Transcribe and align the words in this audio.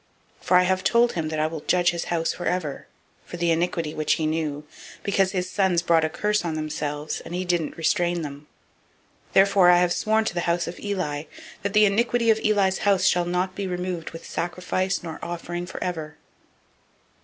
003:013 0.39 0.45
For 0.47 0.57
I 0.57 0.63
have 0.63 0.83
told 0.83 1.11
him 1.13 1.27
that 1.29 1.37
I 1.39 1.45
will 1.45 1.59
judge 1.61 1.91
his 1.91 2.05
house 2.05 2.33
forever, 2.33 2.87
for 3.23 3.37
the 3.37 3.51
iniquity 3.51 3.93
which 3.93 4.13
he 4.13 4.25
knew, 4.25 4.63
because 5.03 5.31
his 5.31 5.47
sons 5.47 5.83
did 5.83 5.85
bring 5.85 6.03
a 6.03 6.09
curse 6.09 6.43
on 6.43 6.55
themselves, 6.55 7.21
and 7.23 7.35
he 7.35 7.45
didn't 7.45 7.77
restrain 7.77 8.23
them. 8.23 8.47
003:014 9.33 9.33
Therefore 9.33 9.69
I 9.69 9.77
have 9.77 9.93
sworn 9.93 10.25
to 10.25 10.33
the 10.33 10.39
house 10.49 10.65
of 10.65 10.79
Eli, 10.79 11.25
that 11.61 11.73
the 11.73 11.85
iniquity 11.85 12.31
of 12.31 12.39
Eli's 12.39 12.79
house 12.79 13.05
shall 13.05 13.25
not 13.25 13.53
be 13.53 13.65
expiated 13.65 14.09
with 14.09 14.25
sacrifice 14.25 15.03
nor 15.03 15.19
offering 15.21 15.67
forever. 15.67 16.17